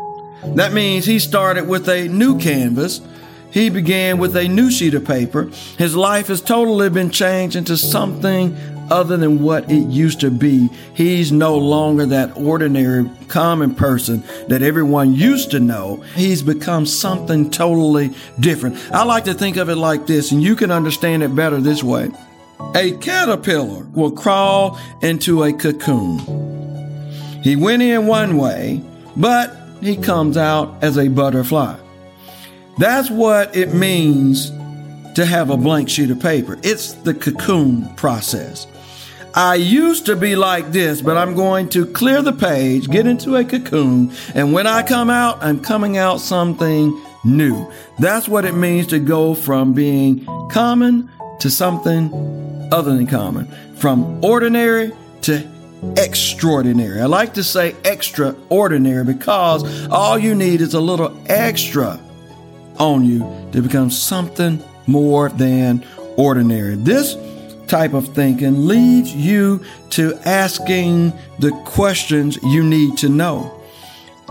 That 0.56 0.74
means 0.74 1.06
he 1.06 1.20
started 1.20 1.68
with 1.68 1.90
a 1.90 2.08
new 2.08 2.40
canvas. 2.40 3.02
He 3.52 3.70
began 3.70 4.18
with 4.18 4.36
a 4.38 4.48
new 4.48 4.72
sheet 4.72 4.94
of 4.94 5.06
paper. 5.06 5.50
His 5.78 5.96
life 5.96 6.28
has 6.28 6.42
totally 6.42 6.90
been 6.90 7.10
changed 7.10 7.56
into 7.56 7.76
something 7.76 8.56
other 8.90 9.18
than 9.18 9.42
what 9.42 9.70
it 9.70 9.88
used 9.88 10.22
to 10.22 10.32
be. 10.32 10.70
He's 10.94 11.32
no 11.32 11.58
longer 11.58 12.06
that 12.06 12.38
ordinary 12.38 13.10
common 13.28 13.76
person 13.76 14.24
that 14.48 14.62
everyone 14.62 15.14
used 15.14 15.52
to 15.52 15.60
know. 15.60 15.98
He's 16.16 16.44
become 16.44 16.86
something 16.86 17.50
totally 17.50 18.14
different. 18.40 18.78
I 18.92 19.04
like 19.04 19.26
to 19.26 19.34
think 19.34 19.58
of 19.58 19.70
it 19.70 19.76
like 19.76 20.08
this, 20.08 20.32
and 20.32 20.42
you 20.42 20.56
can 20.56 20.72
understand 20.72 21.24
it 21.24 21.36
better 21.36 21.60
this 21.60 21.84
way. 21.84 22.10
A 22.74 22.92
caterpillar 22.98 23.86
will 23.94 24.12
crawl 24.12 24.80
into 25.02 25.44
a 25.44 25.52
cocoon. 25.52 26.55
He 27.46 27.56
went 27.56 27.84
in 27.84 28.08
one 28.08 28.38
way, 28.38 28.82
but 29.16 29.56
he 29.80 29.98
comes 29.98 30.36
out 30.36 30.84
as 30.84 30.98
a 30.98 31.10
butterfly. 31.10 31.78
That's 32.80 33.12
what 33.12 33.56
it 33.56 33.72
means 33.72 34.50
to 35.14 35.24
have 35.28 35.52
a 35.52 35.56
blank 35.56 35.88
sheet 35.90 36.10
of 36.10 36.20
paper. 36.20 36.58
It's 36.64 36.94
the 36.94 37.14
cocoon 37.14 37.94
process. 37.98 38.66
I 39.36 39.54
used 39.54 40.08
to 40.08 40.16
be 40.16 40.36
like 40.36 40.72
this, 40.72 41.04
but 41.04 41.18
I'm 41.18 41.36
going 41.36 41.70
to 41.70 41.86
clear 41.86 42.24
the 42.24 42.34
page, 42.34 42.90
get 42.90 43.06
into 43.06 43.36
a 43.36 43.46
cocoon, 43.46 44.12
and 44.34 44.52
when 44.52 44.66
I 44.66 44.82
come 44.82 45.12
out, 45.12 45.44
I'm 45.44 45.60
coming 45.60 45.98
out 45.98 46.22
something 46.22 47.00
new. 47.24 47.72
That's 48.00 48.28
what 48.28 48.46
it 48.46 48.56
means 48.56 48.88
to 48.88 48.98
go 48.98 49.36
from 49.36 49.74
being 49.74 50.26
common 50.50 51.12
to 51.42 51.52
something 51.52 52.12
other 52.72 52.96
than 52.96 53.06
common, 53.06 53.46
from 53.76 54.26
ordinary 54.26 54.94
to 55.22 55.48
extraordinary. 55.98 57.02
I 57.02 57.06
like 57.06 57.34
to 57.36 57.44
say 57.44 57.76
extraordinary 57.86 59.04
because 59.04 59.88
all 59.88 60.18
you 60.18 60.36
need 60.36 60.62
is 60.62 60.74
a 60.74 60.80
little 60.80 61.18
extra 61.28 62.00
on 62.78 63.06
you 63.06 63.20
to 63.52 63.62
become 63.62 63.90
something 63.90 64.64
more 64.88 65.30
than 65.30 65.86
ordinary. 66.18 66.76
This 66.76 67.16
type 67.68 67.94
of 67.94 68.14
thinking 68.14 68.68
leads 68.68 69.14
you 69.14 69.64
to 69.92 70.16
asking 70.26 71.14
the 71.40 71.52
questions 71.66 72.38
you 72.44 72.64
need 72.64 72.98
to 72.98 73.10
know 73.10 73.52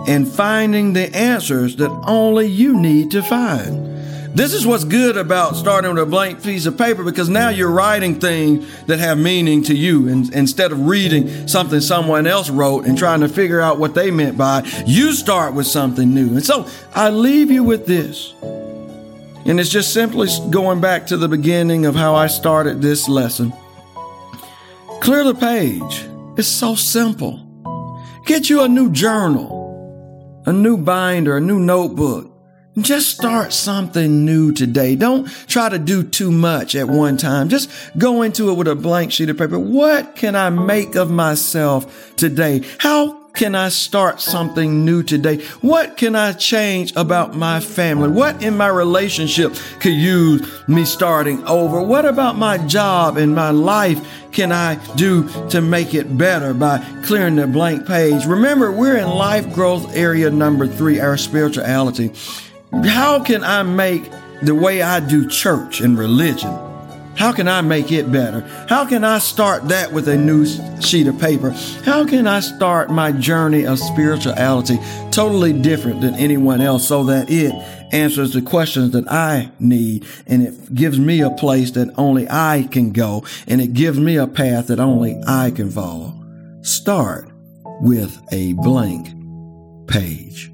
and 0.07 0.29
finding 0.29 0.93
the 0.93 1.15
answers 1.17 1.77
that 1.77 1.91
only 2.07 2.47
you 2.47 2.79
need 2.79 3.11
to 3.13 3.23
find. 3.23 3.94
This 4.35 4.53
is 4.53 4.67
what's 4.67 4.83
good 4.83 5.17
about 5.17 5.55
starting 5.55 5.95
with 5.95 6.03
a 6.03 6.07
blank 6.07 6.43
piece 6.43 6.67
of 6.67 6.77
paper 6.77 7.05
because 7.05 7.29
now 7.29 7.51
you're 7.51 7.71
writing 7.71 8.19
things 8.19 8.67
that 8.87 8.99
have 8.99 9.17
meaning 9.17 9.63
to 9.63 9.77
you. 9.77 10.09
And 10.09 10.33
instead 10.35 10.73
of 10.73 10.87
reading 10.87 11.47
something 11.47 11.81
someone 11.81 12.27
else 12.27 12.51
wrote 12.51 12.85
and 12.85 12.99
trying 12.99 13.21
to 13.21 13.29
figure 13.29 13.61
out 13.61 13.79
what 13.79 13.95
they 13.95 14.11
meant 14.11 14.37
by, 14.37 14.63
you 14.87 15.13
start 15.13 15.55
with 15.55 15.69
something 15.69 16.13
new. 16.13 16.31
And 16.31 16.45
so 16.45 16.67
I 16.97 17.11
leave 17.11 17.53
you 17.53 17.63
with 17.63 17.87
this. 17.87 18.35
And 19.47 19.61
it's 19.61 19.71
just 19.71 19.95
simply 19.95 20.29
going 20.51 20.81
back 20.81 21.07
to 21.09 21.17
the 21.17 21.29
beginning 21.29 21.87
of 21.87 21.95
how 21.95 22.17
I 22.17 22.27
started 22.27 22.83
this 22.83 23.09
lesson. 23.09 23.53
Clear 25.01 25.23
the 25.23 25.37
page. 25.37 26.09
It's 26.37 26.49
so 26.49 26.75
simple. 26.75 27.41
Get 28.27 28.51
you 28.51 28.63
a 28.63 28.69
new 28.69 28.91
journal, 28.91 30.43
a 30.45 30.53
new 30.53 30.77
binder, 30.77 31.37
a 31.37 31.41
new 31.41 31.61
notebook. 31.61 32.34
Just 32.79 33.15
start 33.15 33.53
something 33.53 34.25
new 34.25 34.51
today. 34.51 34.97
Don't 34.97 35.29
try 35.47 35.69
to 35.69 35.79
do 35.79 36.03
too 36.03 36.33
much 36.33 36.75
at 36.75 36.89
one 36.89 37.17
time. 37.17 37.49
Just 37.49 37.71
go 37.97 38.23
into 38.23 38.51
it 38.51 38.55
with 38.55 38.67
a 38.67 38.75
blank 38.75 39.13
sheet 39.13 39.29
of 39.29 39.39
paper. 39.39 39.59
What 39.61 40.17
can 40.17 40.35
I 40.35 40.51
make 40.51 40.97
of 40.97 41.09
myself 41.09 42.17
today? 42.17 42.63
How 42.79 43.23
can 43.35 43.55
I 43.55 43.69
start 43.69 44.21
something 44.21 44.85
new 44.85 45.05
today? 45.05 45.45
What 45.61 45.97
can 45.97 46.17
I 46.17 46.33
change 46.33 46.93
about 46.97 47.37
my 47.37 47.61
family? 47.61 48.09
What 48.09 48.43
in 48.43 48.57
my 48.57 48.69
relationship 48.69 49.55
could 49.79 49.95
use 49.95 50.43
me 50.67 50.85
starting 50.85 51.45
over? 51.45 51.81
What 51.81 52.05
about 52.05 52.37
my 52.37 52.59
job 52.59 53.17
and 53.19 53.37
my 53.37 53.51
life 53.51 54.01
can 54.33 54.51
I 54.51 54.85
do 54.97 55.29
to 55.51 55.61
make 55.61 55.95
it 55.95 56.19
better 56.19 56.53
by 56.53 56.79
clearing 57.05 57.37
the 57.37 57.47
blank 57.47 57.87
page? 57.87 58.27
Remember, 58.27 58.73
we're 58.73 58.97
in 58.97 59.09
life 59.09 59.53
growth 59.53 59.95
area 59.95 60.29
number 60.29 60.67
three, 60.67 60.99
our 60.99 61.17
spirituality. 61.17 62.13
How 62.83 63.23
can 63.23 63.45
I 63.45 63.63
make 63.63 64.11
the 64.43 64.55
way 64.55 64.83
I 64.83 65.01
do 65.01 65.29
church 65.29 65.81
and 65.81 65.99
religion? 65.99 66.51
How 67.17 67.33
can 67.33 67.47
I 67.47 67.61
make 67.61 67.93
it 67.93 68.11
better? 68.11 68.41
How 68.69 68.85
can 68.85 69.05
I 69.05 69.19
start 69.19 69.69
that 69.69 69.93
with 69.93 70.09
a 70.09 70.17
new 70.17 70.45
sheet 70.81 71.07
of 71.07 71.19
paper? 71.19 71.51
How 71.85 72.05
can 72.05 72.27
I 72.27 72.41
start 72.41 72.91
my 72.91 73.13
journey 73.13 73.67
of 73.67 73.79
spirituality 73.79 74.79
totally 75.11 75.53
different 75.53 76.01
than 76.01 76.15
anyone 76.15 76.61
else 76.61 76.89
so 76.89 77.05
that 77.05 77.31
it 77.31 77.53
answers 77.93 78.33
the 78.33 78.43
questions 78.43 78.93
that 78.93 79.09
I 79.09 79.51
need 79.61 80.07
and 80.27 80.43
it 80.43 80.75
gives 80.75 80.99
me 80.99 81.21
a 81.21 81.31
place 81.31 81.71
that 81.73 81.95
only 81.97 82.29
I 82.29 82.69
can 82.71 82.91
go 82.93 83.25
and 83.47 83.61
it 83.61 83.73
gives 83.73 83.99
me 83.99 84.17
a 84.17 84.27
path 84.27 84.67
that 84.67 84.81
only 84.81 85.21
I 85.27 85.53
can 85.53 85.71
follow? 85.71 86.13
Start 86.63 87.31
with 87.81 88.21
a 88.33 88.55
blank 88.55 89.09
page. 89.87 90.54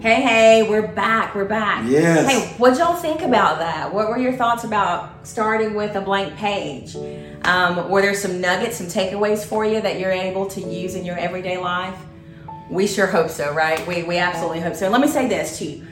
Hey, 0.00 0.22
hey, 0.22 0.62
we're 0.62 0.86
back. 0.86 1.34
We're 1.34 1.44
back. 1.44 1.84
Yes. 1.88 2.30
Hey, 2.30 2.54
what 2.56 2.78
y'all 2.78 2.94
think 2.94 3.22
about 3.22 3.58
that? 3.58 3.92
What 3.92 4.08
were 4.08 4.16
your 4.16 4.32
thoughts 4.32 4.62
about 4.62 5.26
starting 5.26 5.74
with 5.74 5.96
a 5.96 6.00
blank 6.00 6.36
page? 6.36 6.94
Um, 7.42 7.90
were 7.90 8.00
there 8.00 8.14
some 8.14 8.40
nuggets, 8.40 8.76
some 8.76 8.86
takeaways 8.86 9.44
for 9.44 9.66
you 9.66 9.80
that 9.80 9.98
you're 9.98 10.12
able 10.12 10.46
to 10.50 10.60
use 10.60 10.94
in 10.94 11.04
your 11.04 11.18
everyday 11.18 11.58
life? 11.58 11.98
We 12.70 12.86
sure 12.86 13.08
hope 13.08 13.28
so, 13.28 13.52
right? 13.52 13.84
We, 13.88 14.04
we 14.04 14.18
absolutely 14.18 14.60
hope 14.60 14.76
so. 14.76 14.84
And 14.86 14.92
let 14.92 15.00
me 15.00 15.08
say 15.08 15.26
this 15.26 15.58
to 15.58 15.64
you. 15.64 15.86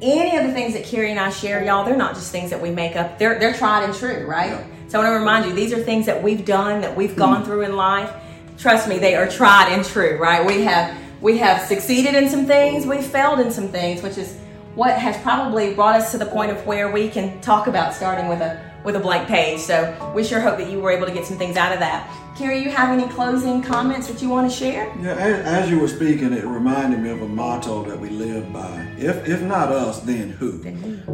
Any 0.00 0.36
of 0.36 0.46
the 0.46 0.52
things 0.52 0.74
that 0.74 0.84
Carrie 0.84 1.10
and 1.10 1.18
I 1.18 1.30
share, 1.30 1.64
y'all, 1.64 1.84
they're 1.84 1.96
not 1.96 2.14
just 2.14 2.30
things 2.30 2.50
that 2.50 2.62
we 2.62 2.70
make 2.70 2.94
up. 2.94 3.18
They're 3.18 3.40
they're 3.40 3.54
tried 3.54 3.82
and 3.82 3.92
true, 3.92 4.26
right? 4.28 4.52
Yeah. 4.52 4.64
So 4.86 5.00
I 5.00 5.02
want 5.02 5.14
to 5.14 5.18
remind 5.18 5.46
you, 5.46 5.52
these 5.54 5.72
are 5.72 5.82
things 5.82 6.06
that 6.06 6.22
we've 6.22 6.44
done, 6.44 6.82
that 6.82 6.96
we've 6.96 7.16
gone 7.16 7.44
through 7.44 7.62
in 7.62 7.74
life. 7.74 8.12
Trust 8.58 8.88
me, 8.88 8.98
they 8.98 9.16
are 9.16 9.28
tried 9.28 9.72
and 9.72 9.84
true, 9.84 10.18
right? 10.18 10.46
We 10.46 10.62
have 10.62 10.96
we 11.20 11.38
have 11.38 11.66
succeeded 11.66 12.14
in 12.14 12.28
some 12.28 12.46
things, 12.46 12.86
we've 12.86 13.04
failed 13.04 13.40
in 13.40 13.50
some 13.50 13.68
things, 13.68 14.02
which 14.02 14.18
is 14.18 14.36
what 14.74 14.96
has 14.96 15.16
probably 15.18 15.74
brought 15.74 15.96
us 15.96 16.12
to 16.12 16.18
the 16.18 16.26
point 16.26 16.50
of 16.50 16.66
where 16.66 16.90
we 16.90 17.08
can 17.08 17.40
talk 17.40 17.66
about 17.66 17.92
starting 17.92 18.28
with 18.28 18.40
a 18.40 18.70
with 18.82 18.96
a 18.96 19.00
blank 19.00 19.28
page. 19.28 19.60
So 19.60 20.12
we 20.14 20.24
sure 20.24 20.40
hope 20.40 20.56
that 20.56 20.70
you 20.70 20.80
were 20.80 20.90
able 20.90 21.06
to 21.06 21.12
get 21.12 21.26
some 21.26 21.36
things 21.36 21.58
out 21.58 21.72
of 21.72 21.80
that. 21.80 22.08
Carrie, 22.38 22.62
you 22.62 22.70
have 22.70 22.98
any 22.98 23.06
closing 23.12 23.60
comments 23.60 24.08
that 24.08 24.22
you 24.22 24.30
want 24.30 24.50
to 24.50 24.56
share? 24.56 24.90
Yeah, 25.02 25.16
as, 25.16 25.64
as 25.64 25.70
you 25.70 25.78
were 25.78 25.88
speaking, 25.88 26.32
it 26.32 26.44
reminded 26.44 27.00
me 27.00 27.10
of 27.10 27.20
a 27.20 27.28
motto 27.28 27.84
that 27.84 28.00
we 28.00 28.08
live 28.08 28.50
by. 28.52 28.86
If 28.96 29.28
if 29.28 29.42
not 29.42 29.70
us, 29.70 30.00
then 30.00 30.30
who? 30.30 30.64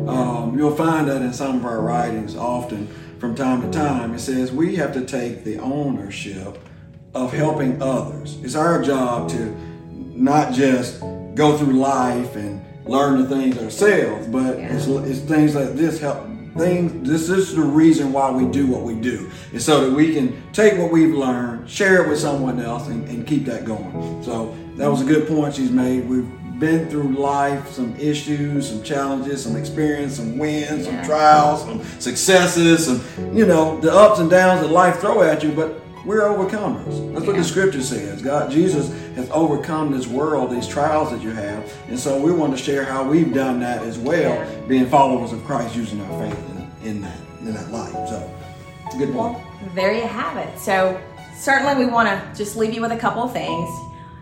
Um, 0.09 0.57
you'll 0.57 0.77
find 0.77 1.09
that 1.09 1.23
in 1.23 1.33
some 1.33 1.57
of 1.57 1.65
our 1.65 1.81
writings, 1.81 2.37
often 2.37 2.87
from 3.19 3.35
time 3.35 3.63
to 3.63 3.71
time, 3.77 4.15
it 4.15 4.21
says 4.21 4.53
we 4.53 4.77
have 4.77 4.93
to 4.93 5.05
take 5.05 5.43
the 5.43 5.59
ownership 5.59 6.59
of 7.15 7.33
helping 7.33 7.83
others. 7.83 8.37
It's 8.43 8.55
our 8.55 8.83
job 8.83 9.31
to 9.31 9.57
not 10.17 10.53
just 10.53 11.01
go 11.35 11.57
through 11.59 11.75
life 11.75 12.37
and 12.37 12.65
learn 12.87 13.23
the 13.23 13.29
things 13.29 13.59
ourselves, 13.59 14.27
but 14.29 14.59
Yeah. 14.59 14.75
it's, 14.75 14.87
it's 14.87 15.21
things 15.21 15.55
like 15.55 15.75
this 15.75 16.01
help. 16.01 16.27
Things. 16.57 17.07
This 17.07 17.29
is 17.29 17.55
the 17.55 17.61
reason 17.61 18.15
why 18.15 18.31
we 18.31 18.47
do 18.51 18.67
what 18.67 18.81
we 18.81 18.95
do, 18.95 19.31
is 19.53 19.63
so 19.63 19.83
that 19.91 19.95
we 19.95 20.15
can 20.15 20.43
take 20.55 20.79
what 20.79 20.91
we've 20.91 21.15
learned, 21.15 21.69
share 21.69 22.03
it 22.03 22.09
with 22.09 22.19
someone 22.19 22.59
else, 22.61 22.89
and, 22.89 23.07
and 23.11 23.27
keep 23.27 23.45
that 23.45 23.67
going. 23.67 24.23
So 24.23 24.57
that 24.77 24.91
was 24.91 25.03
a 25.03 25.05
good 25.05 25.29
point 25.29 25.55
she's 25.57 25.71
made. 25.71 26.09
We've 26.09 26.27
been 26.59 26.89
through 26.89 27.13
life, 27.19 27.69
some 27.73 27.95
issues, 27.97 28.71
some 28.71 28.83
challenges, 28.83 29.43
some 29.43 29.55
experience, 29.55 30.15
some 30.15 30.39
wins, 30.39 30.87
some 30.87 31.05
trials, 31.05 31.61
some 31.61 31.85
successes, 32.01 32.87
some 32.87 33.03
you 33.37 33.45
know 33.45 33.79
the 33.81 33.93
ups 33.93 34.19
and 34.21 34.31
downs 34.31 34.63
that 34.63 34.71
life 34.71 34.99
throw 35.01 35.23
at 35.23 35.43
you. 35.43 35.53
But 35.53 35.79
we're 36.07 36.23
overcomers. 36.23 37.13
That's 37.13 37.27
what 37.27 37.35
Yeah. 37.37 37.43
the 37.43 37.45
scripture 37.45 37.83
says. 37.83 38.23
God, 38.23 38.51
Jesus 38.51 38.91
has 39.17 39.29
overcome 39.33 39.93
this 39.93 40.07
world, 40.07 40.51
these 40.51 40.67
trials 40.69 41.11
that 41.11 41.21
you 41.21 41.31
have, 41.33 41.65
and 41.89 41.99
so 41.99 42.19
we 42.21 42.33
want 42.33 42.57
to 42.57 42.63
share 42.63 42.85
how 42.85 43.03
we've 43.03 43.35
done 43.35 43.61
that 43.61 43.83
as 43.83 43.99
well, 43.99 44.21
Yeah. 44.35 44.45
being 44.69 44.87
followers 44.87 45.33
of 45.33 45.45
Christ, 45.45 45.75
using 45.77 46.01
our 46.03 46.23
faith 46.23 46.39
in, 46.83 46.89
in 46.89 47.03
that 47.03 47.19
in 47.41 47.55
that 47.55 47.71
life. 47.71 47.93
So, 48.09 48.31
good 48.99 49.13
point. 49.13 49.35
Well, 49.35 49.43
there 49.75 49.93
you 49.93 50.03
have 50.03 50.37
it. 50.37 50.49
So, 50.59 50.99
certainly, 51.39 51.85
we 51.85 51.91
want 51.91 52.09
to 52.09 52.21
just 52.37 52.57
leave 52.57 52.73
you 52.75 52.81
with 52.81 52.93
a 52.93 52.97
couple 52.97 53.23
of 53.23 53.33
things. 53.33 53.69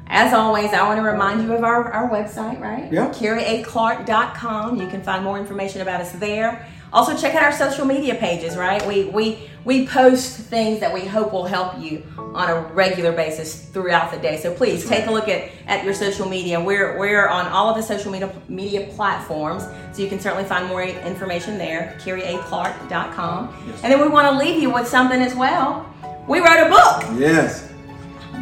As 0.08 0.34
always, 0.34 0.72
I 0.74 0.82
want 0.86 0.98
to 0.98 1.02
remind 1.02 1.42
you 1.42 1.54
of 1.54 1.64
our, 1.64 1.90
our 1.90 2.10
website, 2.10 2.60
right? 2.60 2.92
Yeah. 2.92 3.08
CarrieAClark.com. 3.08 4.76
You 4.80 4.86
can 4.88 5.02
find 5.02 5.24
more 5.24 5.38
information 5.38 5.80
about 5.80 6.00
us 6.02 6.12
there. 6.12 6.66
Also, 6.94 7.16
check 7.16 7.34
out 7.34 7.42
our 7.42 7.50
social 7.50 7.84
media 7.84 8.14
pages, 8.14 8.56
right? 8.56 8.86
We, 8.86 9.06
we, 9.06 9.50
we 9.64 9.84
post 9.84 10.38
things 10.38 10.78
that 10.78 10.94
we 10.94 11.00
hope 11.00 11.32
will 11.32 11.44
help 11.44 11.76
you 11.80 12.04
on 12.16 12.48
a 12.48 12.60
regular 12.72 13.10
basis 13.10 13.64
throughout 13.64 14.12
the 14.12 14.18
day. 14.18 14.36
So 14.36 14.54
please 14.54 14.88
take 14.88 15.06
a 15.06 15.10
look 15.10 15.28
at, 15.28 15.50
at 15.66 15.84
your 15.84 15.92
social 15.92 16.28
media. 16.28 16.60
We're, 16.60 16.96
we're 16.96 17.26
on 17.26 17.48
all 17.48 17.68
of 17.68 17.76
the 17.76 17.82
social 17.82 18.12
media, 18.12 18.32
media 18.48 18.86
platforms, 18.94 19.64
so 19.92 20.02
you 20.02 20.08
can 20.08 20.20
certainly 20.20 20.44
find 20.44 20.68
more 20.68 20.84
information 20.84 21.58
there, 21.58 21.98
CarrieAClark.com. 22.00 23.64
Yes. 23.66 23.80
And 23.82 23.92
then 23.92 24.00
we 24.00 24.06
want 24.06 24.30
to 24.30 24.38
leave 24.38 24.62
you 24.62 24.70
with 24.70 24.86
something 24.86 25.20
as 25.20 25.34
well. 25.34 25.92
We 26.28 26.38
wrote 26.38 26.64
a 26.64 26.70
book. 26.70 27.18
Yes. 27.18 27.72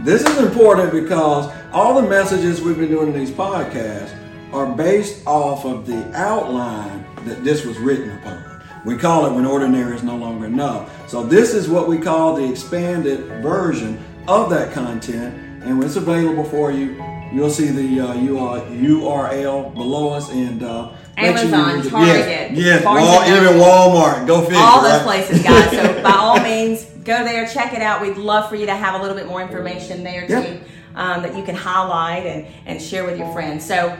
This 0.04 0.28
is 0.28 0.38
important 0.38 0.92
because 0.92 1.50
all 1.72 2.00
the 2.02 2.06
messages 2.06 2.60
we've 2.60 2.76
been 2.76 2.90
doing 2.90 3.14
in 3.14 3.18
these 3.18 3.30
podcasts 3.30 4.14
are 4.52 4.66
based 4.66 5.26
off 5.26 5.64
of 5.64 5.86
the 5.86 6.14
outline 6.14 7.06
that 7.24 7.44
this 7.44 7.64
was 7.64 7.78
written 7.78 8.10
upon. 8.18 8.41
We 8.84 8.96
call 8.96 9.26
it 9.26 9.32
when 9.32 9.46
ordinary 9.46 9.94
is 9.94 10.02
no 10.02 10.16
longer 10.16 10.46
enough. 10.46 11.08
So 11.08 11.22
this 11.22 11.54
is 11.54 11.68
what 11.68 11.88
we 11.88 11.98
call 11.98 12.34
the 12.34 12.48
expanded 12.50 13.20
version 13.42 14.02
of 14.26 14.50
that 14.50 14.72
content, 14.72 15.34
and 15.64 15.78
when 15.78 15.86
it's 15.86 15.96
available 15.96 16.44
for 16.44 16.70
you, 16.72 17.02
you'll 17.32 17.50
see 17.50 17.68
the 17.68 18.00
uh, 18.00 18.14
URL 18.14 19.74
below 19.74 20.10
us 20.10 20.30
and 20.30 20.62
uh, 20.62 20.92
make 21.16 21.36
sure 21.38 21.48
you 21.48 21.54
Amazon. 21.54 21.90
Target, 21.90 22.52
yes, 22.52 22.56
yes, 22.56 22.84
Wal- 22.84 23.24
even 23.26 23.60
Walmart. 23.60 24.26
Go 24.26 24.42
figure. 24.42 24.58
all 24.58 24.82
those 24.82 24.92
right? 24.92 25.02
places, 25.02 25.42
guys. 25.42 25.70
So 25.70 26.02
by 26.02 26.12
all 26.12 26.40
means, 26.40 26.84
go 27.04 27.24
there, 27.24 27.46
check 27.46 27.72
it 27.74 27.82
out. 27.82 28.02
We'd 28.02 28.16
love 28.16 28.48
for 28.48 28.56
you 28.56 28.66
to 28.66 28.74
have 28.74 28.98
a 28.98 29.02
little 29.02 29.16
bit 29.16 29.26
more 29.26 29.42
information 29.42 30.02
there 30.04 30.26
too. 30.26 30.60
um, 30.94 31.22
that 31.22 31.36
you 31.36 31.42
can 31.42 31.54
highlight 31.54 32.26
and, 32.26 32.46
and 32.66 32.80
share 32.82 33.04
with 33.04 33.18
your 33.18 33.32
friends. 33.32 33.64
So 33.64 33.96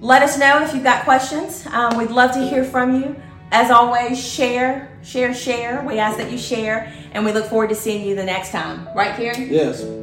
let 0.00 0.22
us 0.22 0.38
know 0.38 0.62
if 0.62 0.74
you've 0.74 0.84
got 0.84 1.04
questions. 1.04 1.66
Um, 1.66 1.96
we'd 1.96 2.10
love 2.10 2.32
to 2.32 2.40
hear 2.40 2.64
from 2.64 3.00
you. 3.02 3.16
As 3.54 3.70
always, 3.70 4.20
share, 4.20 4.90
share, 5.04 5.32
share. 5.32 5.84
We 5.86 6.00
ask 6.00 6.18
that 6.18 6.32
you 6.32 6.36
share, 6.36 6.92
and 7.12 7.24
we 7.24 7.30
look 7.30 7.46
forward 7.46 7.68
to 7.68 7.76
seeing 7.76 8.04
you 8.04 8.16
the 8.16 8.24
next 8.24 8.50
time. 8.50 8.88
Right, 8.96 9.14
Karen? 9.14 9.46
Yes. 9.48 9.80
Uh, 9.84 9.94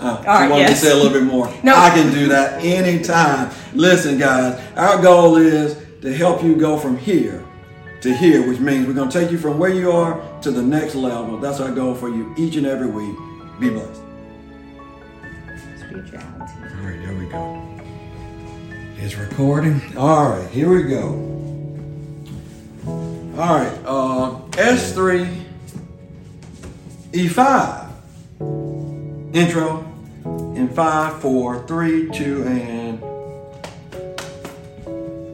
All 0.00 0.24
right, 0.24 0.48
yes. 0.48 0.78
to 0.80 0.86
say 0.86 0.92
a 0.92 0.94
little 0.94 1.12
bit 1.12 1.24
more. 1.24 1.52
No. 1.64 1.74
I 1.74 1.90
can 1.90 2.12
do 2.12 2.28
that 2.28 2.62
anytime. 2.62 3.52
Listen, 3.74 4.16
guys, 4.16 4.62
our 4.76 5.02
goal 5.02 5.38
is 5.38 5.76
to 6.02 6.14
help 6.14 6.44
you 6.44 6.54
go 6.54 6.78
from 6.78 6.96
here 6.96 7.44
to 8.00 8.14
here, 8.14 8.46
which 8.48 8.60
means 8.60 8.86
we're 8.86 8.92
going 8.92 9.10
to 9.10 9.20
take 9.20 9.32
you 9.32 9.38
from 9.38 9.58
where 9.58 9.74
you 9.74 9.90
are 9.90 10.22
to 10.42 10.52
the 10.52 10.62
next 10.62 10.94
level. 10.94 11.38
That's 11.38 11.58
our 11.58 11.72
goal 11.72 11.96
for 11.96 12.10
you 12.10 12.32
each 12.38 12.54
and 12.54 12.64
every 12.64 12.86
week. 12.86 13.16
Be 13.58 13.70
blessed. 13.70 14.02
All 15.90 16.86
right, 16.86 17.00
there 17.04 17.16
we 17.18 17.26
go. 17.26 17.80
It's 18.98 19.16
recording. 19.16 19.80
All 19.96 20.28
right, 20.30 20.48
here 20.50 20.68
we 20.68 20.84
go. 20.84 21.32
All 23.42 23.56
right, 23.56 23.76
uh, 23.84 24.38
S3, 24.52 25.42
E5. 27.10 27.90
Intro 29.34 29.80
in 30.54 30.68
five, 30.68 31.20
four, 31.20 31.66
three, 31.66 32.08
two, 32.10 32.44
and. 32.44 33.02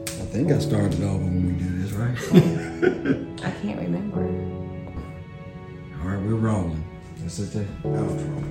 I 0.07 0.25
think 0.31 0.51
I 0.51 0.57
started 0.57 1.03
over 1.03 1.23
when 1.23 1.45
we 1.45 1.63
do 1.63 1.69
this, 1.83 1.91
right? 1.91 2.17
I 3.45 3.51
can't 3.61 3.79
remember. 3.79 4.23
All 6.01 6.09
right, 6.09 6.19
we're 6.25 6.33
rolling. 6.33 6.83
This 7.17 7.37
is 7.37 7.53
the 7.53 7.63
outro. 7.83 8.43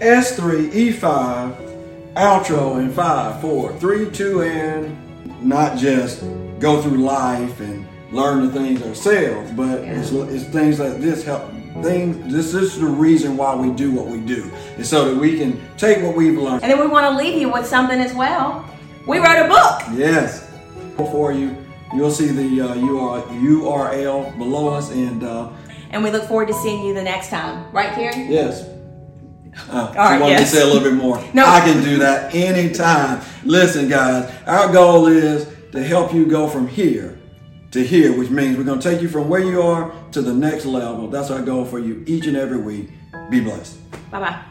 S3, 0.00 0.72
E5, 0.72 2.14
outro 2.14 2.80
in 2.80 2.92
five, 2.92 3.40
four, 3.40 3.72
three, 3.74 4.10
two, 4.10 4.42
and 4.42 5.07
not 5.40 5.78
just 5.78 6.22
go 6.58 6.82
through 6.82 6.98
life 6.98 7.60
and 7.60 7.86
learn 8.12 8.46
the 8.46 8.52
things 8.52 8.82
ourselves, 8.82 9.50
but 9.52 9.80
it's, 9.84 10.10
it's 10.10 10.44
things 10.44 10.78
like 10.80 10.98
this 10.98 11.24
help. 11.24 11.50
Things. 11.82 12.32
This, 12.32 12.52
this 12.52 12.74
is 12.74 12.80
the 12.80 12.86
reason 12.86 13.36
why 13.36 13.54
we 13.54 13.70
do 13.70 13.92
what 13.92 14.06
we 14.06 14.18
do, 14.20 14.50
is 14.78 14.88
so 14.88 15.12
that 15.14 15.20
we 15.20 15.38
can 15.38 15.60
take 15.76 16.02
what 16.02 16.16
we've 16.16 16.36
learned. 16.36 16.62
And 16.64 16.72
then 16.72 16.80
we 16.80 16.88
want 16.88 17.04
to 17.06 17.22
leave 17.24 17.40
you 17.40 17.52
with 17.52 17.66
something 17.66 18.00
as 18.00 18.12
well. 18.14 18.64
We 19.06 19.18
wrote 19.18 19.44
a 19.44 19.48
book. 19.48 19.82
Yes. 19.96 20.50
Before 20.96 21.30
you, 21.32 21.56
you'll 21.94 22.10
see 22.10 22.26
the 22.28 22.62
uh, 22.62 22.74
URL 22.74 24.36
below 24.38 24.74
us, 24.74 24.90
and 24.90 25.22
uh, 25.22 25.50
And 25.90 26.02
we 26.02 26.10
look 26.10 26.24
forward 26.24 26.48
to 26.48 26.54
seeing 26.54 26.84
you 26.84 26.94
the 26.94 27.02
next 27.02 27.28
time. 27.28 27.70
Right, 27.72 27.92
Karen? 27.94 28.30
yes. 28.30 28.68
Uh, 29.68 29.92
she 29.92 29.98
right, 29.98 30.20
wanted 30.20 30.32
yes. 30.32 30.50
to 30.50 30.56
say 30.56 30.62
a 30.62 30.66
little 30.66 30.82
bit 30.82 30.94
more. 30.94 31.22
No. 31.34 31.44
I 31.46 31.60
can 31.60 31.82
do 31.82 31.98
that 31.98 32.34
anytime. 32.34 33.22
Listen, 33.44 33.88
guys, 33.88 34.32
our 34.46 34.72
goal 34.72 35.06
is 35.06 35.46
to 35.72 35.82
help 35.82 36.14
you 36.14 36.26
go 36.26 36.48
from 36.48 36.66
here 36.66 37.18
to 37.72 37.84
here, 37.84 38.16
which 38.16 38.30
means 38.30 38.56
we're 38.56 38.64
going 38.64 38.80
to 38.80 38.90
take 38.90 39.02
you 39.02 39.08
from 39.08 39.28
where 39.28 39.42
you 39.42 39.60
are 39.60 39.92
to 40.12 40.22
the 40.22 40.32
next 40.32 40.64
level. 40.64 41.08
That's 41.08 41.30
our 41.30 41.42
goal 41.42 41.64
for 41.64 41.78
you 41.78 42.02
each 42.06 42.26
and 42.26 42.36
every 42.36 42.58
week. 42.58 42.90
Be 43.30 43.40
blessed. 43.40 43.78
Bye 44.10 44.20
bye. 44.20 44.42